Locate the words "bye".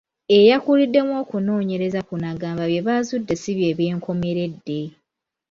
2.67-2.81, 3.57-3.71